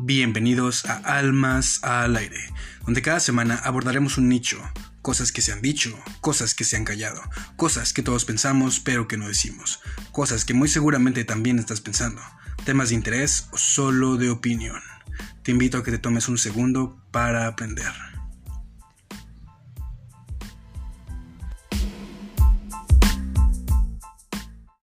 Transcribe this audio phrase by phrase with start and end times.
[0.00, 2.38] Bienvenidos a Almas al Aire,
[2.84, 4.62] donde cada semana abordaremos un nicho,
[5.02, 7.20] cosas que se han dicho, cosas que se han callado,
[7.56, 9.80] cosas que todos pensamos pero que no decimos,
[10.12, 12.22] cosas que muy seguramente también estás pensando,
[12.64, 14.80] temas de interés o solo de opinión.
[15.42, 18.07] Te invito a que te tomes un segundo para aprender.